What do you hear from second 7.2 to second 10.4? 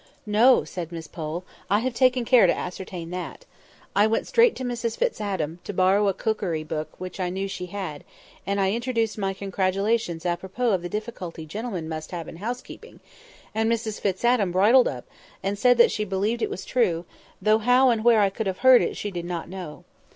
knew she had; and I introduced my congratulations à